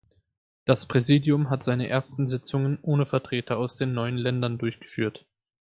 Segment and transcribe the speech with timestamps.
[0.65, 5.27] Das Präsidium hat seine ersten Sitzungen ohne Vertreter aus den neuen Ländern durchgeführt.